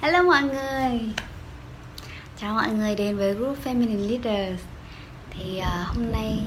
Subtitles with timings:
[0.00, 1.00] Hello mọi người.
[2.40, 4.62] Chào mọi người đến với group Feminine Leaders.
[5.30, 6.38] Thì uh, hôm nay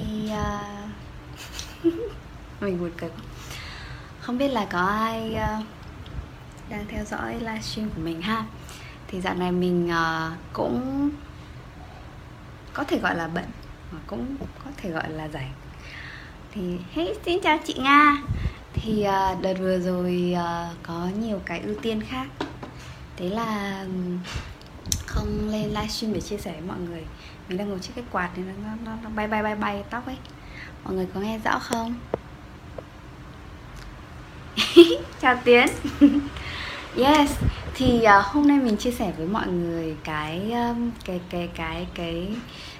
[1.83, 1.93] uh...
[2.61, 3.09] Mình buồn cười.
[4.21, 5.65] Không biết là có ai uh,
[6.69, 8.45] đang theo dõi livestream của mình ha?
[9.07, 11.09] Thì dạo này mình uh, cũng
[12.73, 13.45] có thể gọi là bận
[13.91, 14.35] Mà cũng
[14.65, 15.51] có thể gọi là rảnh.
[16.51, 18.17] Thì hey, xin chào chị Nga
[18.75, 22.27] thì uh, đợt vừa rồi uh, có nhiều cái ưu tiên khác.
[23.17, 23.85] Thế là
[25.05, 27.03] không lên livestream để chia sẻ với mọi người.
[27.49, 30.05] Mình đang ngồi trước cái quạt thì nó, nó, nó bay bay bay bay tóc
[30.05, 30.17] ấy.
[30.83, 31.95] Mọi người có nghe rõ không?
[35.21, 35.67] Chào tiến.
[36.97, 37.31] Yes.
[37.73, 41.87] Thì uh, hôm nay mình chia sẻ với mọi người cái um, cái cái cái
[41.95, 42.27] cái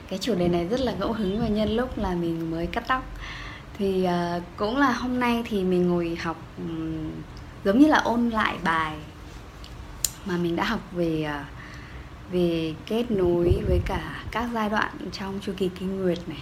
[0.10, 2.84] cái chủ đề này rất là ngẫu hứng và nhân lúc là mình mới cắt
[2.88, 3.04] tóc
[3.78, 7.12] thì uh, cũng là hôm nay thì mình ngồi học um,
[7.64, 8.96] giống như là ôn lại bài
[10.26, 11.56] mà mình đã học về uh,
[12.32, 16.42] về kết nối với cả các giai đoạn trong chu kỳ kinh nguyệt này.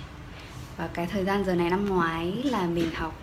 [0.77, 3.13] Và cái thời gian giờ này năm ngoái là mình học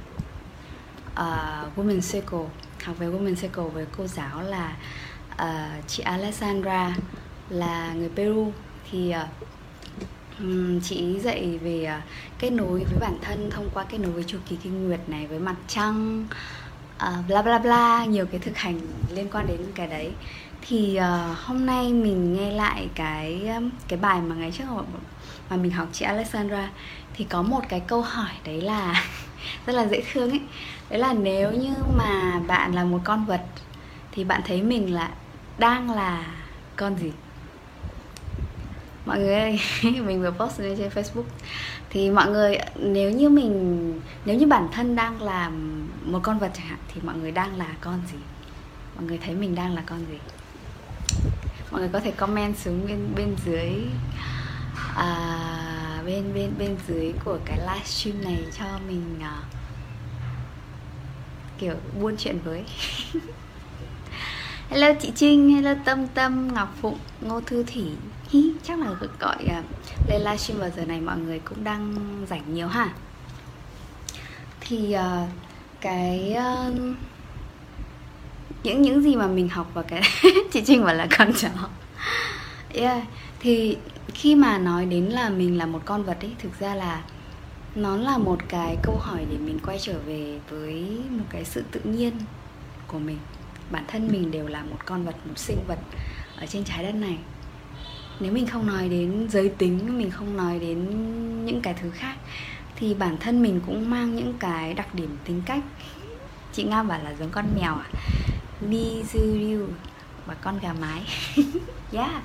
[1.14, 2.48] ờ, uh, Women Circle
[2.84, 4.76] học về Women Circle với cô giáo là
[5.32, 6.96] uh, chị Alessandra
[7.48, 8.52] là người Peru.
[8.90, 9.49] Thì uh,
[10.82, 12.02] chị dạy về à,
[12.38, 15.26] kết nối với bản thân thông qua kết nối với chu kỳ kinh nguyệt này
[15.26, 16.26] với mặt trăng
[16.96, 18.80] uh, bla bla bla nhiều cái thực hành
[19.14, 20.10] liên quan đến cái đấy.
[20.68, 23.50] Thì uh, hôm nay mình nghe lại cái
[23.88, 24.64] cái bài mà ngày trước
[25.50, 26.70] mà mình học chị Alexandra
[27.14, 29.04] thì có một cái câu hỏi đấy là
[29.66, 30.40] rất là dễ thương ấy.
[30.90, 33.42] Đấy là nếu như mà bạn là một con vật
[34.12, 35.10] thì bạn thấy mình là
[35.58, 36.26] đang là
[36.76, 37.12] con gì?
[39.06, 41.24] Mọi người ơi mình vừa post lên trên facebook.
[41.90, 45.50] Thì mọi người nếu như mình nếu như bản thân đang là
[46.04, 48.18] một con vật chẳng hạn thì mọi người đang là con gì?
[48.96, 50.18] Mọi người thấy mình đang là con gì?
[51.70, 53.70] Mọi người có thể comment xuống bên bên dưới
[54.96, 59.44] à, bên bên bên dưới của cái livestream này cho mình uh,
[61.58, 62.64] kiểu buôn chuyện với.
[64.70, 67.84] Hello chị trinh hello tâm tâm ngọc phụng ngô thư thủy.
[68.30, 69.64] Hi, chắc là gọi uh,
[70.08, 71.94] lên livestream vào giờ này mọi người cũng đang
[72.30, 72.88] rảnh nhiều ha.
[74.60, 75.28] Thì uh,
[75.80, 76.74] cái uh,
[78.62, 80.02] những những gì mà mình học và cái
[80.52, 81.48] chị Trinh bảo là con chó.
[82.72, 83.02] Yeah.
[83.40, 83.76] thì
[84.14, 87.02] khi mà nói đến là mình là một con vật ấy thực ra là
[87.74, 91.64] nó là một cái câu hỏi để mình quay trở về với một cái sự
[91.70, 92.12] tự nhiên
[92.86, 93.18] của mình.
[93.70, 95.78] Bản thân mình đều là một con vật một sinh vật
[96.36, 97.18] ở trên trái đất này
[98.20, 100.78] nếu mình không nói đến giới tính, mình không nói đến
[101.44, 102.16] những cái thứ khác,
[102.76, 105.62] thì bản thân mình cũng mang những cái đặc điểm tính cách.
[106.52, 107.88] Chị nga bảo là giống con mèo à
[108.70, 109.66] Mizuru
[110.26, 111.02] và con gà mái.
[111.92, 112.22] Yeah.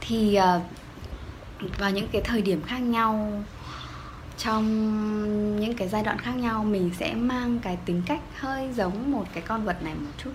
[0.00, 0.60] Thì ờ,
[1.78, 3.42] vào những cái thời điểm khác nhau,
[4.38, 9.12] trong những cái giai đoạn khác nhau, mình sẽ mang cái tính cách hơi giống
[9.12, 10.30] một cái con vật này một chút.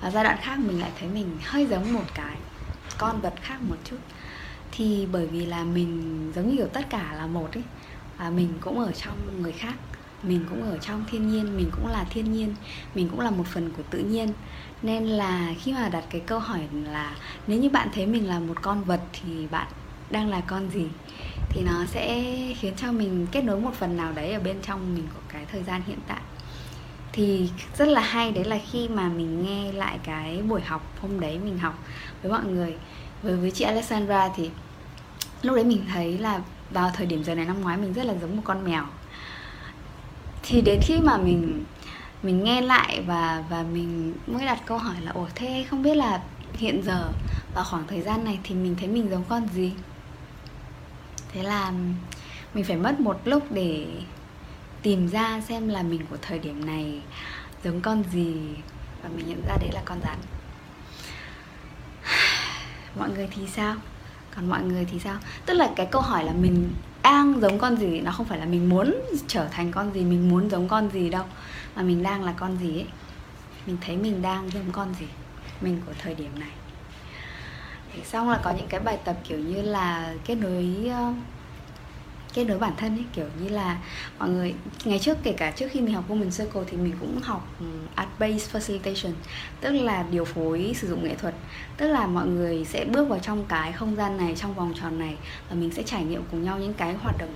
[0.00, 2.36] Và giai đoạn khác mình lại thấy mình hơi giống một cái
[3.02, 3.96] con vật khác một chút.
[4.72, 7.62] Thì bởi vì là mình giống như kiểu tất cả là một ấy,
[8.18, 9.74] và mình cũng ở trong người khác,
[10.22, 12.54] mình cũng ở trong thiên nhiên, mình cũng là thiên nhiên,
[12.94, 14.28] mình cũng là một phần của tự nhiên.
[14.82, 18.40] Nên là khi mà đặt cái câu hỏi là nếu như bạn thấy mình là
[18.40, 19.66] một con vật thì bạn
[20.10, 20.86] đang là con gì,
[21.48, 22.24] thì nó sẽ
[22.60, 25.44] khiến cho mình kết nối một phần nào đấy ở bên trong mình của cái
[25.52, 26.20] thời gian hiện tại
[27.12, 31.20] thì rất là hay, đấy là khi mà mình nghe lại cái buổi học hôm
[31.20, 31.78] đấy mình học
[32.22, 32.74] với mọi người.
[33.22, 34.50] Với với chị Alexandra thì
[35.42, 36.40] lúc đấy mình thấy là
[36.70, 38.84] vào thời điểm giờ này năm ngoái mình rất là giống một con mèo.
[40.42, 41.64] Thì đến khi mà mình
[42.22, 45.94] mình nghe lại và và mình mới đặt câu hỏi là ủa, thế không biết
[45.94, 46.22] là
[46.52, 47.08] hiện giờ
[47.54, 49.72] vào khoảng thời gian này thì mình thấy mình giống con gì?
[51.32, 51.72] Thế là
[52.54, 53.86] mình phải mất một lúc để
[54.82, 57.00] tìm ra xem là mình của thời điểm này
[57.64, 58.34] giống con gì
[59.02, 60.18] và mình nhận ra đấy là con rắn.
[62.98, 63.76] Mọi người thì sao?
[64.36, 65.16] Còn mọi người thì sao?
[65.46, 66.70] Tức là cái câu hỏi là mình
[67.02, 68.94] đang giống con gì nó không phải là mình muốn
[69.26, 71.24] trở thành con gì mình muốn giống con gì đâu
[71.76, 72.86] mà mình đang là con gì ấy.
[73.66, 75.06] Mình thấy mình đang giống con gì
[75.60, 76.50] mình của thời điểm này.
[77.92, 81.16] Thế xong là có những cái bài tập kiểu như là kết nối uh,
[82.34, 83.78] kết nối bản thân ấy kiểu như là
[84.18, 87.20] mọi người ngày trước kể cả trước khi mình học Women Circle thì mình cũng
[87.22, 89.12] học ừ, art based facilitation
[89.60, 91.34] tức là điều phối sử dụng nghệ thuật.
[91.76, 94.98] Tức là mọi người sẽ bước vào trong cái không gian này trong vòng tròn
[94.98, 95.16] này
[95.48, 97.34] và mình sẽ trải nghiệm cùng nhau những cái hoạt động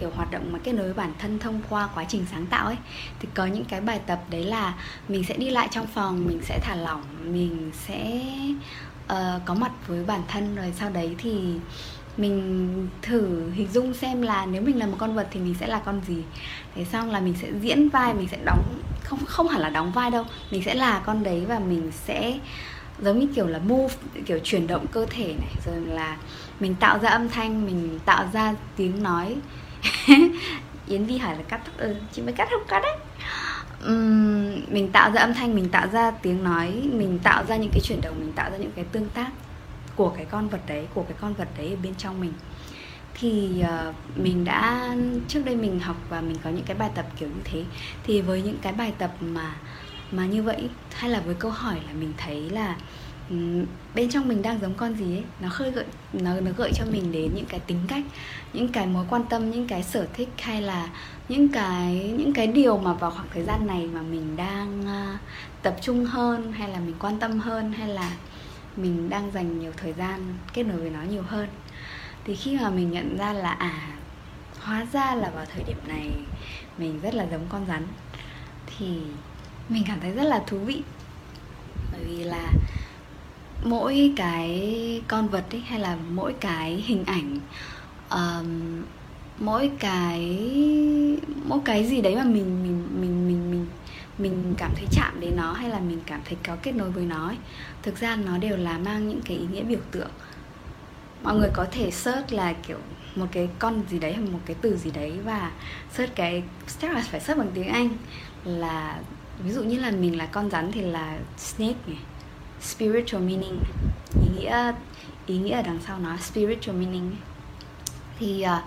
[0.00, 2.76] kiểu hoạt động mà kết nối bản thân thông qua quá trình sáng tạo ấy.
[3.20, 4.74] Thì có những cái bài tập đấy là
[5.08, 8.22] mình sẽ đi lại trong phòng mình sẽ thả lỏng mình sẽ
[9.12, 11.54] uh, có mặt với bản thân rồi sau đấy thì
[12.18, 15.66] mình thử hình dung xem là nếu mình là một con vật thì mình sẽ
[15.66, 16.22] là con gì.
[16.74, 18.62] Thế xong là mình sẽ diễn vai mình sẽ đóng
[19.04, 20.24] không không hẳn là đóng vai đâu.
[20.50, 22.38] Mình sẽ là con đấy và mình sẽ
[23.02, 23.94] giống như kiểu là move
[24.26, 25.54] kiểu chuyển động cơ thể này.
[25.66, 26.16] Rồi là
[26.60, 29.36] mình tạo ra âm thanh mình tạo ra tiếng nói.
[30.88, 32.96] Yến vi hỏi là cắt tóc ừ chị mới cắt không cắt đấy.
[33.86, 37.70] Uhm, mình tạo ra âm thanh mình tạo ra tiếng nói mình tạo ra những
[37.72, 39.30] cái chuyển động mình tạo ra những cái tương tác
[39.98, 42.32] của cái con vật đấy của cái con vật đấy ở bên trong mình.
[43.14, 44.94] Thì uh, mình đã
[45.28, 47.64] trước đây mình học và mình có những cái bài tập kiểu như thế.
[48.04, 49.56] Thì với những cái bài tập mà
[50.12, 52.76] mà như vậy hay là với câu hỏi là mình thấy là
[53.30, 53.64] um,
[53.94, 56.84] bên trong mình đang giống con gì ấy nó khơi gợi nó nó gợi cho
[56.92, 58.04] mình đến những cái tính cách
[58.52, 60.88] những cái mối quan tâm những cái sở thích hay là
[61.28, 65.20] những cái những cái điều mà vào khoảng thời gian này mà mình đang uh,
[65.62, 68.10] tập trung hơn hay là mình quan tâm hơn hay là
[68.78, 71.48] mình đang dành nhiều thời gian kết nối với nó nhiều hơn.
[72.24, 73.98] Thì khi mà mình nhận ra là à
[74.60, 76.10] hóa ra là vào thời điểm này
[76.78, 77.82] mình rất là giống con rắn
[78.66, 78.86] thì
[79.68, 80.82] mình cảm thấy rất là thú vị.
[81.92, 82.52] Bởi vì là
[83.64, 87.38] mỗi cái con vật ấy hay là mỗi cái hình ảnh
[88.10, 88.82] um,
[89.38, 90.48] mỗi cái
[91.44, 93.47] mỗi cái gì đấy mà mình mình mình mình
[94.18, 97.04] mình cảm thấy chạm đến nó hay là mình cảm thấy có kết nối với
[97.04, 97.36] nó ấy,
[97.82, 100.10] thực ra nó đều là mang những cái ý nghĩa biểu tượng.
[101.22, 102.78] Mọi người có thể search là kiểu
[103.16, 105.52] một cái con gì đấy hay một cái từ gì đấy và
[105.92, 106.42] search cái
[106.80, 107.88] chắc là phải search bằng tiếng anh
[108.44, 109.00] là
[109.44, 111.98] ví dụ như là mình là con rắn thì là snake này
[112.60, 113.60] spiritual meaning
[114.22, 114.72] ý nghĩa
[115.26, 117.16] ý nghĩa ở đằng sau nó spiritual meaning
[118.18, 118.64] thì uh,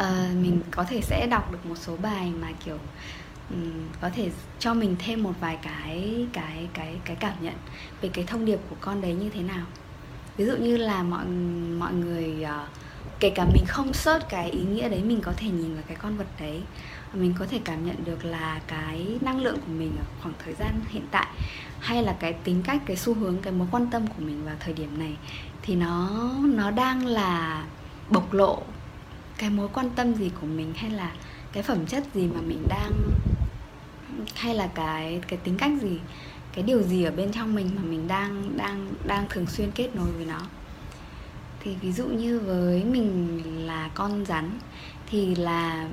[0.00, 2.78] uh, mình có thể sẽ đọc được một số bài mà kiểu
[3.50, 7.54] um, có thể cho mình thêm một vài cái cái cái cái cảm nhận
[8.00, 9.66] về cái thông điệp của con đấy như thế nào.
[10.36, 11.24] Ví dụ như là mọi
[11.78, 12.68] mọi người uh,
[13.20, 15.96] kể cả mình không search cái ý nghĩa đấy mình có thể nhìn vào cái
[15.96, 16.62] con vật đấy
[17.12, 20.54] mình có thể cảm nhận được là cái năng lượng của mình ở khoảng thời
[20.54, 21.26] gian hiện tại
[21.80, 24.54] hay là cái tính cách cái xu hướng cái mối quan tâm của mình vào
[24.60, 25.16] thời điểm này
[25.62, 26.10] thì nó
[26.44, 27.64] nó đang là
[28.10, 28.62] bộc lộ
[29.38, 31.12] cái mối quan tâm gì của mình hay là
[31.52, 32.92] cái phẩm chất gì mà mình đang
[34.34, 35.98] hay là cái cái tính cách gì,
[36.52, 39.96] cái điều gì ở bên trong mình mà mình đang đang đang thường xuyên kết
[39.96, 40.40] nối với nó?
[41.60, 44.58] Thì ví dụ như với mình là con rắn,
[45.06, 45.88] thì là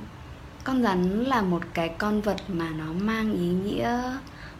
[0.64, 4.02] con rắn là một cái con vật mà nó mang ý nghĩa,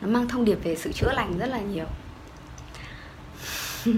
[0.01, 1.87] nó mang thông điệp về sự chữa lành rất là nhiều.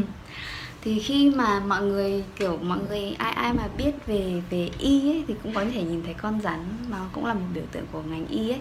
[0.83, 5.11] thì khi mà mọi người kiểu mọi người ai ai mà biết về về y
[5.11, 6.65] ấy thì cũng có thể nhìn thấy con rắn.
[6.91, 8.61] Nó cũng là một biểu tượng của ngành y ấy.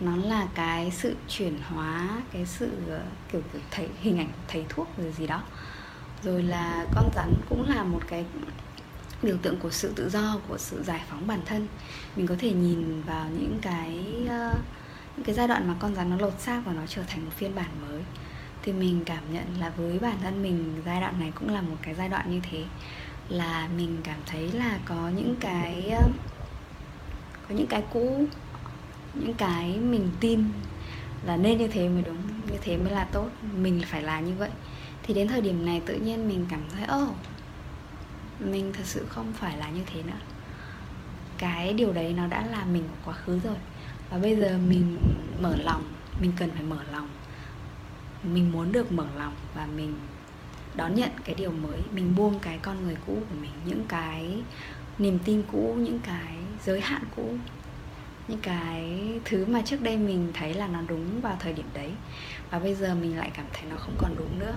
[0.00, 3.00] Nó là cái sự chuyển hóa cái sự ờ,
[3.32, 5.42] kiểu, kiểu thấy hình ảnh thầy thuốc rồi gì đó.
[6.22, 8.24] Rồi là con rắn cũng là một cái
[9.22, 11.66] biểu tượng của sự tự do của sự giải phóng bản thân.
[12.16, 14.56] Mình có thể nhìn vào những cái uh,
[15.16, 17.30] những cái giai đoạn mà con rắn nó lột xác và nó trở thành một
[17.36, 18.02] phiên bản mới
[18.66, 21.76] thì mình cảm nhận là với bản thân mình giai đoạn này cũng là một
[21.82, 22.64] cái giai đoạn như thế.
[23.28, 25.94] Là mình cảm thấy là có những cái
[27.48, 28.26] có những cái cũ
[29.14, 30.44] những cái mình tin
[31.24, 32.16] là nên như thế mới đúng
[32.50, 34.50] như thế mới là tốt mình phải là như vậy.
[35.02, 37.16] Thì đến thời điểm này tự nhiên mình cảm thấy ô oh,
[38.40, 40.20] mình thật sự không phải là như thế nữa.
[41.38, 43.56] Cái điều đấy nó đã là mình của quá khứ rồi.
[44.10, 44.98] Và bây giờ mình
[45.40, 45.82] mở lòng
[46.20, 47.08] mình cần phải mở lòng
[48.22, 49.94] mình muốn được mở lòng và mình
[50.74, 51.80] đón nhận cái điều mới.
[51.92, 54.42] Mình buông cái con người cũ của mình, những cái
[54.98, 57.34] niềm tin cũ, những cái giới hạn cũ,
[58.28, 61.90] những cái thứ mà trước đây mình thấy là nó đúng vào thời điểm đấy.
[62.50, 64.54] Và bây giờ mình lại cảm thấy nó không còn đúng nữa.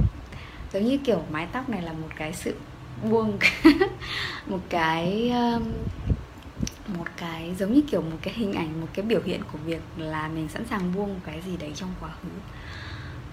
[0.74, 2.56] Giống như kiểu mái tóc này là một cái sự
[3.10, 3.40] buông,
[4.48, 5.64] một cái um,
[6.98, 9.82] một cái giống như kiểu một cái hình ảnh, một cái biểu hiện của việc
[9.98, 12.30] là mình sẵn sàng buông một cái gì đấy trong quá khứ.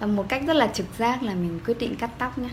[0.00, 2.50] Ờ, một cách rất là trực giác là mình quyết định cắt tóc nhá.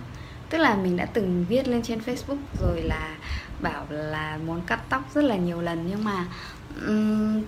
[0.49, 3.15] Tức là mình đã từng viết lên trên facebook rồi là
[3.61, 6.25] bảo là muốn cắt tóc rất là nhiều lần nhưng mà
[6.87, 7.43] um,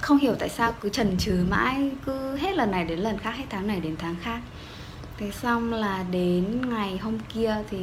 [0.00, 3.34] không hiểu tại sao cứ trần trừ mãi cứ hết lần này đến lần khác
[3.36, 4.40] hết tháng này đến tháng khác.
[5.18, 7.78] Thế xong là đến ngày hôm kia thì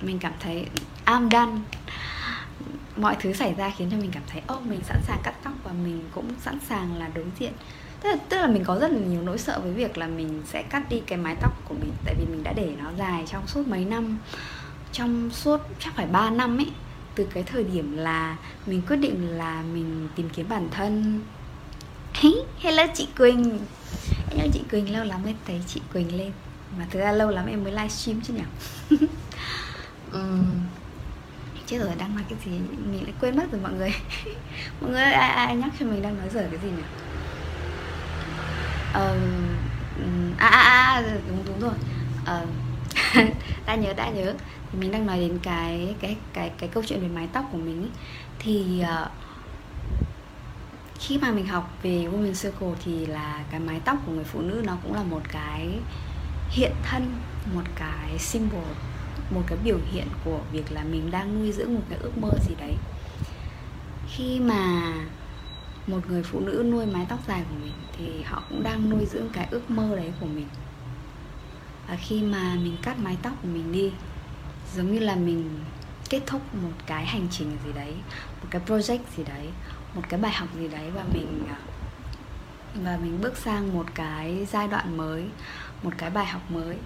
[0.00, 0.66] mình cảm thấy
[1.04, 1.52] am done.
[2.96, 5.34] Mọi thứ xảy ra khiến cho mình cảm thấy ô oh, mình sẵn sàng cắt
[5.44, 7.52] tóc và mình cũng sẵn sàng là đối diện
[8.02, 10.42] tức là, tức là mình có rất là nhiều nỗi sợ với việc là mình
[10.46, 13.24] sẽ cắt đi cái mái tóc của mình tại vì mình đã để nó dài
[13.26, 14.18] trong suốt mấy năm
[14.92, 16.70] trong suốt chắc phải 3 năm ấy.
[17.14, 18.36] Từ cái thời điểm là
[18.66, 21.20] mình quyết định là mình tìm kiếm bản thân.
[22.58, 23.58] Hello chị quỳnh.
[24.30, 26.32] Hello chị quỳnh lâu lắm em thấy chị quỳnh lên.
[26.78, 28.96] Mà thực ra lâu lắm em mới livestream chứ nhỉ?
[30.12, 30.44] Um,
[31.66, 32.50] chết rồi đang nói cái gì?
[32.90, 33.94] Mình lại quên mất rồi mọi người.
[34.80, 36.82] Mọi người ai, ai nhắc cho mình đang nói dở cái gì nhỉ?
[38.96, 41.74] Uh, à, à à đúng đúng rồi.
[42.22, 42.48] Uh,
[43.66, 44.34] đã nhớ đã nhớ.
[44.72, 47.58] Thì mình đang nói đến cái cái cái cái câu chuyện về mái tóc của
[47.58, 47.90] mình
[48.38, 49.08] thì uh,
[50.98, 54.40] khi mà mình học về Women Circle thì là cái mái tóc của người phụ
[54.40, 55.78] nữ nó cũng là một cái
[56.50, 57.14] hiện thân
[57.54, 58.72] một cái symbol
[59.30, 62.30] một cái biểu hiện của việc là mình đang nuôi dưỡng một cái ước mơ
[62.48, 62.74] gì đấy.
[64.08, 64.92] Khi mà
[65.86, 69.06] một người phụ nữ nuôi mái tóc dài của mình thì họ cũng đang nuôi
[69.06, 70.46] dưỡng cái ước mơ đấy của mình.
[71.88, 73.92] Và khi mà mình cắt mái tóc của mình đi,
[74.76, 75.50] giống như là mình
[76.10, 77.94] kết thúc một cái hành trình gì đấy,
[78.42, 79.48] một cái project gì đấy,
[79.94, 81.42] một cái bài học gì đấy và mình
[82.84, 85.24] và mình bước sang một cái giai đoạn mới,
[85.82, 86.76] một cái bài học mới,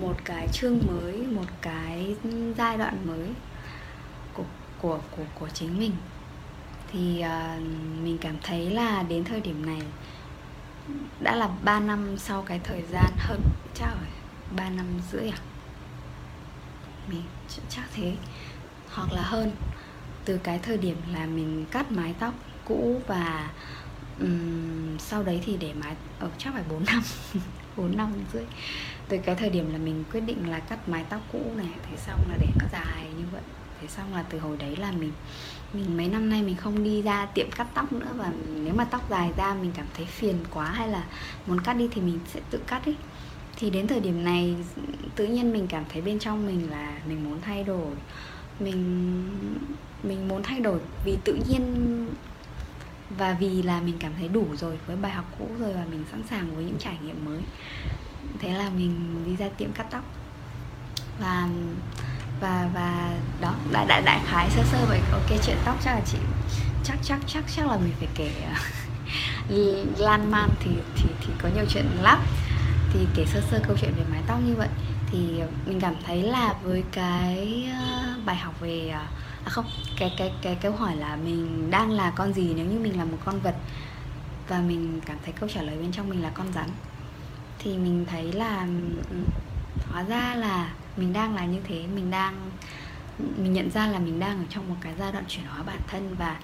[0.00, 2.16] một cái chương mới, một cái
[2.56, 3.28] giai đoạn mới
[4.34, 4.44] của
[4.80, 5.92] của của của chính mình
[6.92, 7.62] thì uh,
[8.02, 9.82] mình cảm thấy là đến thời điểm này
[11.20, 13.40] đã là 3 năm sau cái thời gian hơn
[13.74, 14.08] chắc rồi
[14.56, 15.38] 3 năm rưỡi à?
[17.08, 17.22] Mình
[17.68, 18.16] chắc thế.
[18.88, 19.50] Hoặc là hơn
[20.24, 22.34] từ cái thời điểm là mình cắt mái tóc
[22.64, 23.50] cũ và
[24.20, 27.02] um, sau đấy thì để mái ở oh, chắc phải 4 năm
[27.76, 28.44] 4 năm rưỡi.
[29.08, 31.96] Từ cái thời điểm là mình quyết định là cắt mái tóc cũ này thì
[31.96, 33.42] xong là để nó dài như vậy
[33.82, 35.12] thế xong là từ hồi đấy là mình
[35.72, 38.84] mình mấy năm nay mình không đi ra tiệm cắt tóc nữa và nếu mà
[38.84, 41.04] tóc dài ra mình cảm thấy phiền quá hay là
[41.46, 42.96] muốn cắt đi thì mình sẽ tự cắt ấy.
[43.56, 44.56] Thì đến thời điểm này,
[45.16, 47.90] tự nhiên mình cảm thấy bên trong mình là mình muốn thay đổi.
[48.60, 49.24] Mình
[50.02, 52.06] mình muốn thay đổi vì tự nhiên
[53.18, 56.04] và vì là mình cảm thấy đủ rồi với bài học cũ rồi và mình
[56.10, 57.40] sẵn sàng với những trải nghiệm mới.
[58.38, 60.04] Thế là mình đi ra tiệm cắt tóc.
[61.20, 61.48] Và
[62.42, 65.00] và và đó đại đại đại khái sơ sơ vậy.
[65.12, 66.18] Ok, chuyện tóc chắc là chị,
[66.84, 68.30] chắc chắc chắc chắc là mình phải kể
[69.48, 69.54] ờ,
[69.98, 72.18] lan man thì thì thì có nhiều chuyện lắm.
[72.92, 74.68] Thì kể sơ sơ câu chuyện về mái tóc như vậy.
[75.12, 75.18] Thì
[75.66, 79.00] mình cảm thấy là với cái ờ, bài học về ờ,
[79.44, 79.64] à không,
[79.98, 83.04] cái cái cái câu hỏi là mình đang là con gì nếu như mình là
[83.04, 83.54] một con vật?
[84.48, 86.68] Và mình cảm thấy câu trả lời bên trong mình là con rắn.
[87.58, 89.16] Thì mình thấy là ừ, ừ,
[89.92, 92.50] hóa ra là mình đang là như thế, mình đang,
[93.36, 95.80] mình nhận ra là mình đang ở trong một cái giai đoạn chuyển hóa bản
[95.88, 96.40] thân và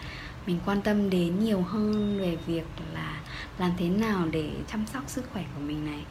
[0.46, 2.64] mình quan tâm đến nhiều hơn về việc
[2.94, 3.20] là
[3.58, 6.04] làm thế nào để chăm sóc sức khỏe của mình này,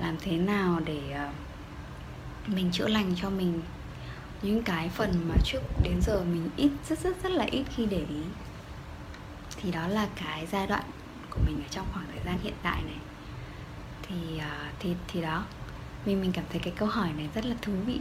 [0.00, 1.28] làm thế nào để ờ,
[2.46, 3.60] mình chữa lành cho mình.
[4.42, 7.86] Những cái phần mà trước đến giờ mình ít, rất rất rất là ít khi
[7.86, 8.22] để ý
[9.56, 10.82] thì đó là cái giai đoạn
[11.30, 12.98] của mình ở trong khoảng thời gian hiện tại này.
[14.02, 15.44] Thì ờ, thì thì đó
[16.06, 18.00] mình mình cảm thấy cái câu hỏi này rất là thú vị.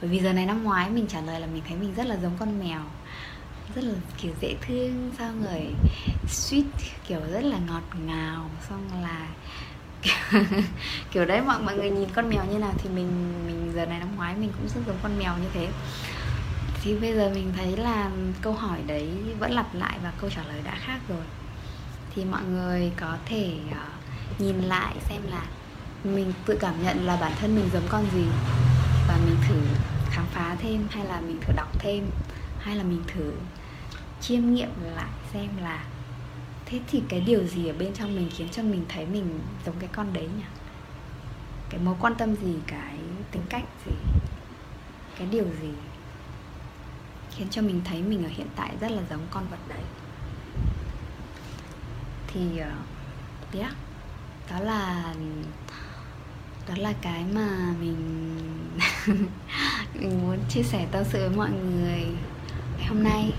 [0.00, 2.16] Bởi vì giờ này năm ngoái mình trả lời là mình thấy mình rất là
[2.16, 2.80] giống con mèo.
[3.74, 5.66] Rất là kiểu dễ thương sao người
[6.28, 6.64] sweet
[7.08, 9.28] kiểu rất là ngọt ngào xong là
[11.12, 13.98] kiểu đấy mọi mọi người nhìn con mèo như nào thì mình mình giờ này
[13.98, 15.68] năm ngoái mình cũng rất giống con mèo như thế.
[16.82, 18.10] Thì bây giờ mình thấy là
[18.42, 19.08] câu hỏi đấy
[19.38, 21.24] vẫn lặp lại và câu trả lời đã khác rồi.
[22.14, 25.46] Thì mọi người có thể uh, nhìn lại xem là
[26.04, 28.24] mình tự cảm nhận là bản thân mình giống con gì.
[29.08, 29.60] Và mình thử
[30.10, 32.10] khám phá thêm hay là mình thử đọc thêm
[32.58, 33.32] hay là mình thử
[34.20, 35.84] chiêm nghiệm lại xem là
[36.66, 39.74] thế thì cái điều gì ở bên trong mình khiến cho mình thấy mình giống
[39.78, 40.44] cái con đấy nhỉ?
[41.70, 42.98] Cái mối quan tâm gì cái
[43.30, 43.92] tính cách gì
[45.18, 45.70] cái điều gì
[47.30, 49.82] khiến cho mình thấy mình ở hiện tại rất là giống con vật đấy?
[52.26, 53.72] Thì uh, yeah
[54.50, 55.14] đó là
[56.68, 57.96] đó là cái mà mình
[59.94, 62.06] mình muốn chia sẻ tâm sự với mọi người
[62.78, 63.32] ngày hôm nay.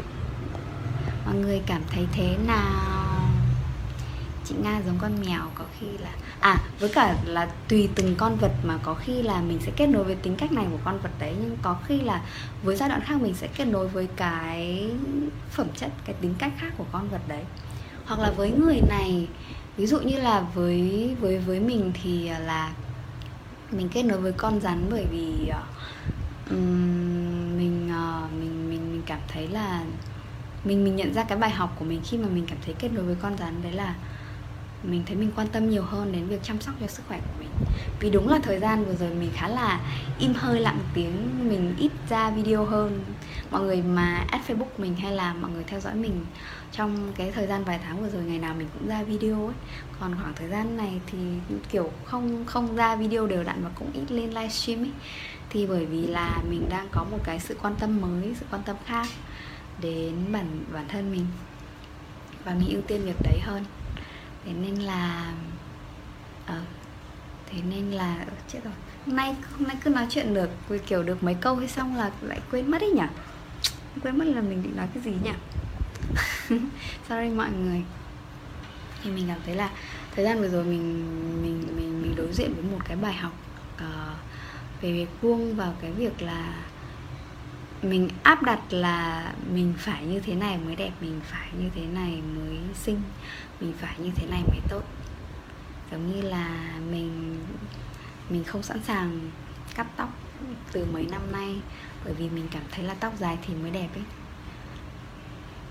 [1.26, 3.30] Mọi người cảm thấy thế nào?
[4.46, 8.36] Chị nga giống con mèo, có khi là à với cả là tùy từng con
[8.36, 11.00] vật mà có khi là mình sẽ kết nối với tính cách này của con
[11.04, 12.22] vật đấy, nhưng có khi là
[12.64, 14.90] với giai đoạn khác mình sẽ kết nối với cái
[15.52, 17.44] phẩm chất, cái tính cách khác của con vật đấy.
[18.06, 19.28] Hoặc là với người này,
[19.78, 22.74] ví dụ như là với với với mình thì là
[23.74, 26.52] mình kết nối với con rắn bởi vì uh,
[27.58, 29.84] mình uh, mình mình mình cảm thấy là
[30.64, 32.90] mình mình nhận ra cái bài học của mình khi mà mình cảm thấy kết
[32.94, 33.96] nối với con rắn đấy là
[34.84, 37.40] mình thấy mình quan tâm nhiều hơn đến việc chăm sóc cho sức khỏe của
[37.40, 37.50] mình.
[38.00, 39.80] Vì đúng là thời gian vừa rồi mình khá là
[40.20, 43.04] im hơi lặng tiếng mình ít ra video hơn
[43.54, 46.26] mọi người mà add facebook mình hay là mọi người theo dõi mình
[46.72, 49.56] trong cái thời gian vài tháng vừa rồi, ngày nào mình cũng ra video ấy.
[50.00, 51.18] Còn khoảng thời gian này thì,
[51.70, 54.92] kiểu, không không ra video đều đặn và cũng ít lên livestream ấy.
[55.50, 58.64] Thì bởi vì là mình đang có một cái sự quan tâm mới, sự quan
[58.66, 59.08] tâm khác
[59.82, 61.26] đến bản bản thân mình.
[62.46, 63.66] Và mình ưu tiên việc đấy hơn.
[64.46, 65.34] Thế nên là
[66.46, 66.62] ờ
[67.52, 68.74] thế nên là, chết rồi.
[69.06, 70.50] Hôm nay hôm nay cứ nói chuyện được,
[70.88, 73.04] kiểu, được mấy câu hay xong là lại quên mất ấy nhỉ?
[74.02, 75.32] Quên mất là mình định nói cái gì nhỉ?
[77.10, 77.84] Sorry mọi người.
[79.04, 79.70] Thì mình cảm thấy là
[80.16, 81.06] thời gian vừa rồi mình
[81.44, 83.34] mình mình mình đối diện với một cái bài học
[83.76, 84.18] uh,
[84.82, 86.64] về việc buông vào cái việc là
[87.82, 91.86] mình áp đặt là mình phải như thế này mới đẹp mình phải như thế
[91.86, 93.02] này mới xinh
[93.60, 94.84] mình phải như thế này mới tốt.
[95.92, 97.40] Giống như là mình
[98.30, 99.32] mình không sẵn sàng
[99.76, 100.10] cắt tóc
[100.72, 101.56] từ mấy năm nay,
[102.06, 104.04] bởi vì mình cảm thấy là tóc dài thì mới đẹp ấy.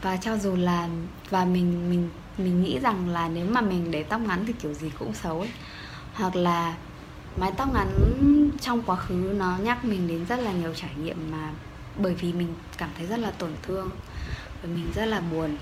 [0.03, 0.89] Và cho dù là,
[1.31, 4.75] và mình mình mình nghĩ rằng là nếu mà mình để tóc ngắn thì kiểu
[4.75, 5.51] gì cũng xấu ấy.
[6.15, 6.77] Hoặc là
[7.37, 7.89] mái tóc ngắn
[8.61, 11.51] trong quá khứ nó nhắc mình đến rất là nhiều trải nghiệm mà
[11.99, 13.91] bởi vì mình cảm thấy rất là tổn thương
[14.63, 15.57] và mình rất là buồn.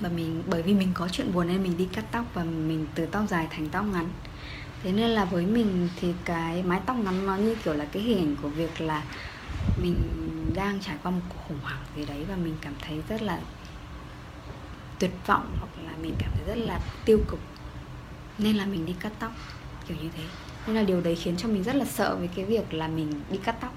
[0.00, 2.86] Và mình, bởi vì mình có chuyện buồn nên mình đi cắt tóc và mình
[2.94, 4.08] từ tóc dài thành tóc ngắn
[4.84, 8.02] thế nên là với mình thì cái mái tóc ngắn nó như kiểu là cái
[8.02, 9.02] hình ảnh của việc là
[9.82, 9.94] mình
[10.54, 13.40] đang trải qua một cuộc khủng hoảng gì đấy và mình cảm thấy rất là
[14.98, 17.40] tuyệt vọng hoặc là mình cảm thấy rất là tiêu cực.
[18.38, 19.32] Nên là mình đi cắt tóc,
[19.88, 20.22] kiểu như thế.
[20.66, 23.12] Nên là điều đấy khiến cho mình rất là sợ về cái việc là mình
[23.30, 23.74] đi cắt tóc.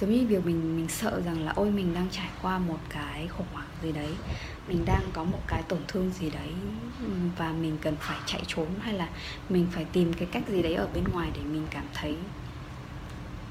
[0.00, 3.28] Giống như việc mình mình sợ rằng là, ôi, mình đang trải qua một cái
[3.28, 4.14] khủng hoảng gì đấy
[4.68, 6.52] mình đang có một cái tổn thương gì đấy
[7.36, 9.08] và mình cần phải chạy trốn hay là
[9.48, 12.16] mình phải tìm cái cách gì đấy ở bên ngoài để mình cảm thấy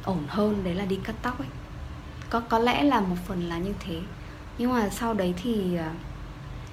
[0.04, 1.48] ổn hơn đấy là đi cắt tóc ấy.
[2.30, 4.02] Có có lẽ là một phần là như thế.
[4.58, 5.92] Nhưng mà sau đấy thì ờ,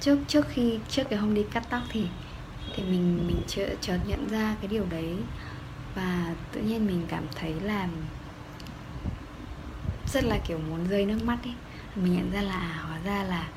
[0.00, 2.06] trước trước khi trước cái hôm đi cắt tóc thì
[2.74, 5.16] thì mình mình chợt, chợt nhận ra cái điều đấy.
[5.94, 7.88] Và tự nhiên mình cảm thấy là
[10.12, 11.54] rất là kiểu muốn rơi nước mắt ấy.
[11.96, 13.48] Mình nhận ra là à, hóa ra là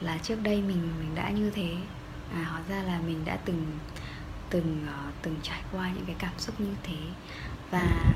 [0.00, 1.76] là trước đây mình mình đã như thế.
[2.34, 3.78] À hóa ra là mình đã từng
[4.50, 6.98] từng uh, từng trải qua những cái cảm xúc như thế.
[7.70, 8.14] Và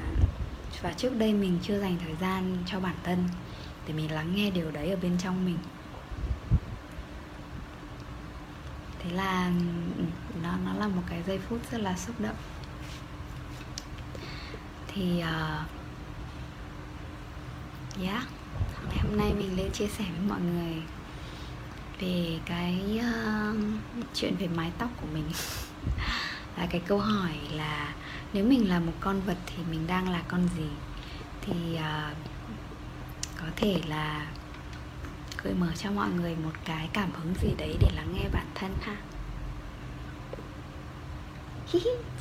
[0.82, 3.28] và trước đây mình chưa dành thời gian cho bản thân
[3.86, 5.58] để mình lắng nghe điều đấy ở bên trong mình.
[8.98, 9.50] Thế là
[10.42, 12.36] nó nó là một cái giây phút rất là xúc động.
[14.88, 15.68] Thì uh,
[18.02, 18.26] yeah
[18.88, 20.82] ngày hôm nay mình lên chia sẻ với mọi người
[22.02, 23.56] về cái uh,
[24.14, 25.24] chuyện về mái tóc của mình.
[26.56, 27.94] Là cái câu hỏi là
[28.32, 30.68] nếu mình là một con vật thì mình đang là con gì?
[31.40, 32.16] Thì uh,
[33.36, 34.26] có thể là
[35.42, 38.46] gợi mở cho mọi người một cái cảm hứng gì đấy để lắng nghe bản
[38.54, 38.96] thân ha.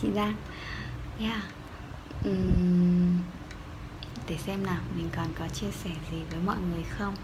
[0.02, 0.36] Chị Giang.
[1.20, 1.44] Yeah.
[2.26, 3.20] Um,
[4.28, 7.16] để xem nào mình còn có chia sẻ gì với mọi người không?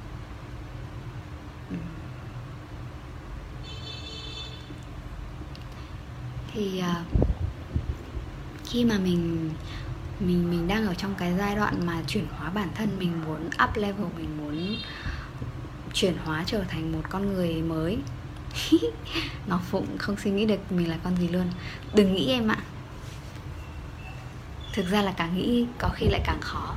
[6.58, 7.08] Thì uh,
[8.66, 9.50] khi mà mình
[10.20, 13.50] mình mình đang ở trong cái giai đoạn mà chuyển hóa bản thân mình muốn
[13.64, 14.78] up level mình muốn
[15.94, 17.98] chuyển hóa trở thành một con người mới
[19.48, 21.46] ngọc phụng không suy nghĩ được mình là con gì luôn.
[21.94, 22.58] Đừng nghĩ em ạ.
[24.74, 26.76] Thực ra là càng nghĩ có khi lại càng khó.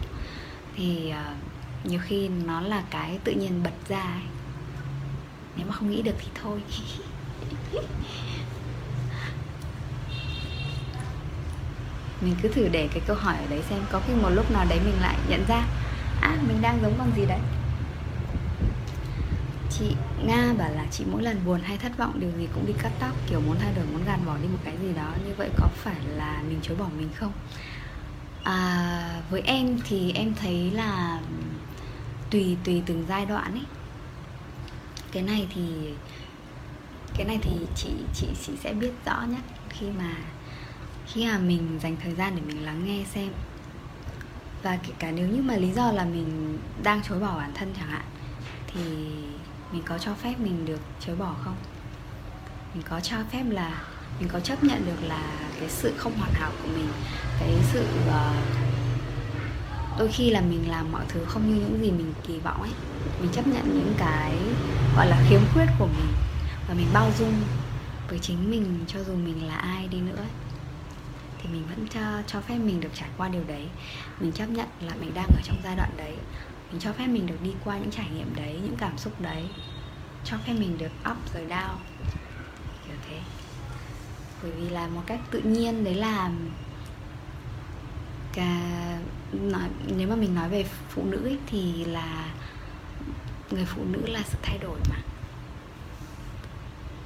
[0.76, 4.22] Thì uh, nhiều khi nó là cái tự nhiên bật ra ấy.
[5.56, 6.60] nếu mà không nghĩ được thì thôi.
[12.20, 14.66] mình cứ thử để cái câu hỏi ở đấy xem có khi một lúc nào
[14.68, 15.66] đấy mình lại nhận ra
[16.20, 17.38] à mình đang giống con gì đấy?
[19.70, 22.72] Chị nga bảo là chị mỗi lần buồn hay thất vọng điều gì cũng đi
[22.82, 25.34] cắt tóc kiểu muốn thay đổi muốn gạt bỏ đi một cái gì đó như
[25.36, 27.32] vậy có phải là mình chối bỏ mình không?
[28.44, 31.20] À, với em thì em thấy là
[32.30, 33.64] tùy tùy từng giai đoạn ấy.
[35.12, 35.62] Cái này thì
[37.16, 40.10] cái này thì chị chị chị sẽ biết rõ nhất khi mà
[41.12, 43.28] khi mà mình dành thời gian để mình lắng nghe xem.
[44.62, 47.72] Và kể cả nếu như mà lý do là mình đang chối bỏ bản thân
[47.76, 48.04] chẳng hạn
[48.66, 48.80] thì
[49.72, 51.56] mình có cho phép mình được chối bỏ không?
[52.74, 53.82] Mình có cho phép là
[54.20, 56.88] mình có chấp nhận được là cái sự không hoàn hảo của mình
[57.40, 58.36] cái sự uh,
[59.98, 62.70] đôi khi là mình làm mọi thứ không như những gì mình kỳ vọng ấy.
[63.20, 64.36] Mình chấp nhận những cái
[64.96, 66.12] gọi là khiếm khuyết của mình
[66.68, 67.34] và mình bao dung
[68.08, 70.24] với chính mình cho dù mình là ai đi nữa
[71.42, 73.68] thì mình vẫn cho cho phép mình được trải qua điều đấy.
[74.20, 76.16] Mình chấp nhận là mình đang ở trong giai đoạn đấy.
[76.70, 79.48] Mình cho phép mình được đi qua những trải nghiệm đấy những cảm xúc đấy.
[80.24, 81.76] Cho phép mình được up rồi down.
[82.86, 83.20] Kiểu thế.
[84.42, 86.30] Bởi vì là một cách tự nhiên đấy là
[88.32, 88.60] cả
[89.32, 92.34] nói nếu mà mình nói về phụ nữ ấy, thì là
[93.50, 94.96] người phụ nữ là sự thay đổi mà.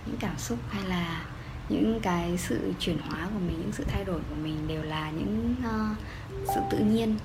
[0.06, 1.24] Những cảm xúc hay là
[1.68, 5.10] những cái sự chuyển hóa của mình những sự thay đổi của mình đều là
[5.10, 5.98] những uh,
[6.54, 7.16] sự tự nhiên.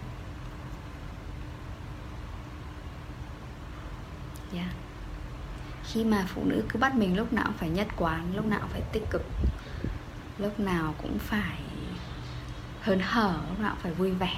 [4.53, 4.67] Yeah.
[5.83, 8.59] khi mà phụ nữ cứ bắt mình lúc nào cũng phải nhất quán lúc nào
[8.59, 9.25] cũng phải tích cực
[10.37, 11.59] lúc nào cũng phải
[12.81, 14.35] hớn hở lúc nào cũng phải vui vẻ.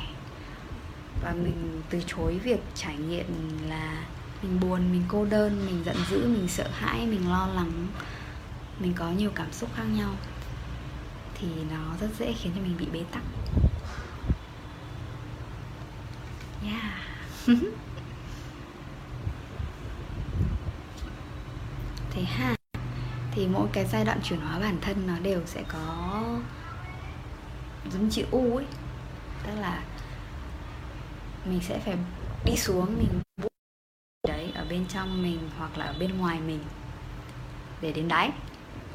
[1.24, 3.26] Và mình từ chối việc trải nghiệm
[3.70, 4.04] là
[4.42, 7.88] mình buồn mình cô đơn mình giận dữ mình sợ hãi mình lo lắng
[8.80, 10.16] mình có nhiều cảm xúc khác nhau.
[11.34, 13.24] Thì nó rất dễ khiến cho mình bị bế tắc.
[16.64, 16.94] Yeah.
[22.12, 22.56] Thế ha.
[23.32, 26.22] Thì mỗi cái giai đoạn chuyển hóa bản thân nó đều sẽ có
[27.92, 28.66] giống chữ u ấy.
[29.44, 29.84] Tức là
[31.46, 31.98] mình sẽ phải
[32.46, 33.22] đi xuống, mình
[34.28, 36.60] đấy ở bên trong mình hoặc là ở bên ngoài mình
[37.82, 38.32] để đến đáy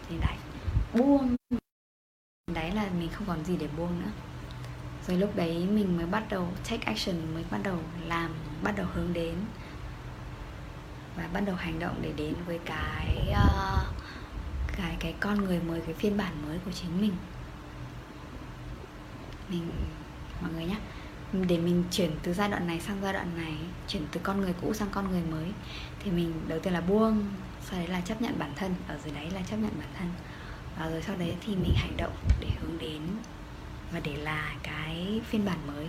[0.08, 0.36] thì lại
[0.94, 1.36] buông.
[2.54, 4.10] Đấy là mình không còn gì để buông nữa.
[5.06, 8.86] Rồi lúc đấy mình mới bắt đầu take action mới bắt đầu làm bắt đầu
[8.94, 9.34] hướng đến.
[11.16, 13.86] Và bắt đầu hành động để đến với cái uh,
[14.76, 17.12] cái cái con người mới cái phiên bản mới của chính mình.
[19.48, 19.70] Mình
[20.42, 20.76] mọi người nhé
[21.32, 23.54] để mình chuyển từ giai đoạn này sang giai đoạn này
[23.88, 25.52] chuyển từ con người cũ sang con người mới
[26.00, 27.28] thì mình đầu tiên là buông
[27.70, 30.08] sau đấy là chấp nhận bản thân ở dưới đấy là chấp nhận bản thân.
[30.78, 33.02] Và rồi sau đấy thì mình hành động để hướng đến
[33.92, 35.86] và để là cái phiên bản mới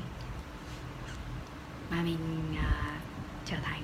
[1.90, 3.02] mà mình uh,
[3.46, 3.84] trở thành.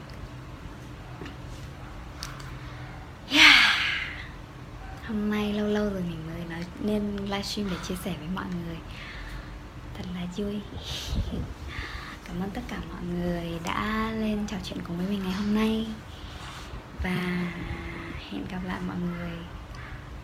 [3.29, 3.63] Yeah.
[5.07, 8.45] hôm nay lâu lâu rồi mình mới nói nên livestream để chia sẻ với mọi
[8.45, 8.77] người.
[9.97, 10.59] Thật là vui.
[12.27, 15.55] Cảm ơn tất cả mọi người đã lên trò chuyện cùng với mình ngày hôm
[15.55, 15.87] nay
[17.03, 17.45] và
[18.29, 19.31] hẹn gặp lại mọi người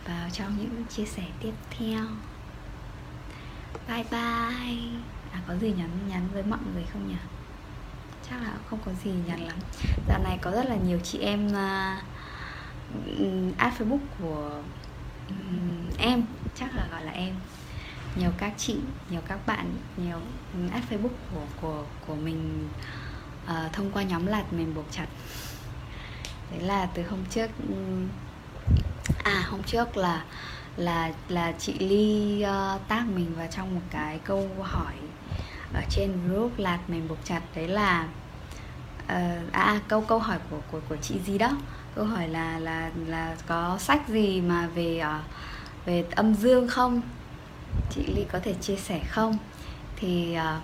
[0.06, 2.04] vào trong những chia sẻ tiếp theo.
[3.88, 4.78] Bye bye.
[5.32, 7.14] À có gì nhắn nhắn với mọi người không nhỉ?
[8.30, 9.56] Chắc là không có gì nhắn lắm.
[10.08, 11.52] Dạo này có rất là nhiều chị em uh,
[13.58, 14.62] add facebook của
[15.28, 16.22] um, em
[16.54, 17.34] chắc là gọi là em.
[18.16, 18.76] Nhiều các chị
[19.10, 20.20] nhiều các bạn nhiều
[20.72, 22.68] add facebook của của của mình
[23.44, 25.06] uh, thông qua nhóm lạt mình buộc chặt
[26.50, 27.50] đấy là từ hôm trước
[29.24, 30.24] à hôm trước là
[30.76, 34.94] là là chị ly ờ, uh, tác mình vào trong một cái câu hỏi
[35.74, 37.40] ở trên group lạt mình buộc chặt.
[37.54, 38.08] Đấy là
[39.04, 41.50] uh, à câu câu hỏi của của của chị gì đó.
[41.94, 45.24] Câu hỏi là là là có sách gì mà về uh,
[45.86, 47.00] về âm dương không?
[47.90, 49.38] Chị ly có thể chia sẻ không?
[49.96, 50.62] Thì uh,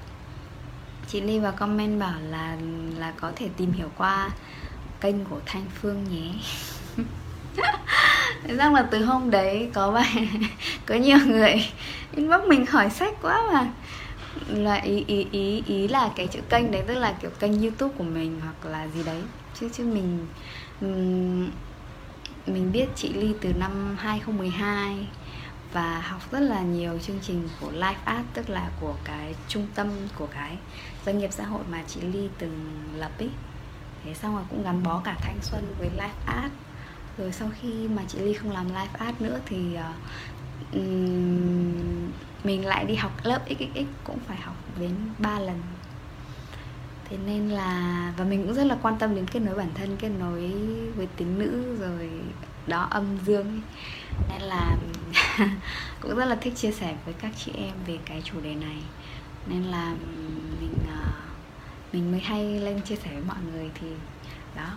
[1.09, 2.57] chị ly vào comment bảo là
[2.99, 4.31] là có thể tìm hiểu qua
[5.00, 6.30] kênh của thanh phương nhé.
[8.48, 10.28] Rằng là từ hôm đấy có bài
[10.87, 11.70] có nhiều người
[12.16, 13.68] inbox mình hỏi sách quá mà.
[14.48, 17.94] Là ý ý ý ý là cái chữ kênh đấy tức là kiểu kênh youtube
[17.98, 19.22] của mình hoặc là gì đấy.
[19.61, 20.26] Chứ chứ mình
[22.46, 25.06] mình biết chị ly từ năm 2012
[25.72, 29.66] và học rất là nhiều chương trình của Life Art, tức là của cái trung
[29.74, 30.56] tâm của cái
[31.06, 33.28] doanh nghiệp xã hội mà chị Ly từng lập ấy
[34.07, 36.53] thế xong rồi cũng gắn bó cả thanh xuân với live Art.
[37.19, 40.77] Rồi sau khi mà chị Ly không làm live Art nữa thì uh,
[42.45, 45.62] mình lại đi học lớp XXX cũng phải học đến 3 lần.
[47.09, 49.97] Thế nên là và mình cũng rất là quan tâm đến kết nối bản thân
[49.97, 50.53] kết nối
[50.97, 52.11] với tính nữ rồi
[52.66, 53.61] đó âm dương ấy.
[54.31, 54.77] nên là
[56.01, 58.77] cũng rất là thích chia sẻ với các chị em về cái chủ đề này.
[59.47, 59.95] Nên là
[60.61, 60.95] mình ờ,
[61.96, 63.87] mình mới hay lên chia sẻ với mọi người thì,
[64.56, 64.76] đó.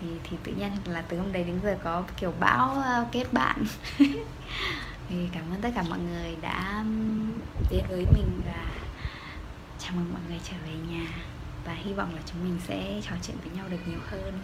[0.00, 3.32] Thì thì tự nhiên là từ hôm đấy đến giờ có kiểu bão ờ, kết
[3.32, 3.64] bạn.
[5.08, 6.84] Thì cảm ơn tất cả mọi người đã
[7.70, 8.64] đến với mình và
[9.78, 11.06] chào mừng mọi người trở về nhà.
[11.64, 14.38] Và hy vọng là chúng mình sẽ trò chuyện với nhau được nhiều hơn.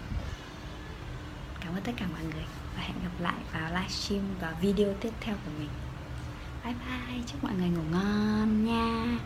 [1.61, 2.45] Cảm ơn tất cả mọi người
[2.77, 5.71] và hẹn gặp lại vào livestream và video tiếp theo của mình.
[6.65, 9.19] Bye bye, chúc mọi người ngủ ngon nha.